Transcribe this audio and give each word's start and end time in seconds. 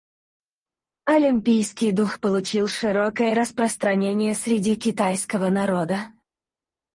Олимпийский 1.05 1.91
дух 1.91 2.19
получил 2.19 2.67
широкое 2.67 3.35
распространение 3.35 4.33
среди 4.33 4.75
китайского 4.75 5.49
народа. 5.49 6.11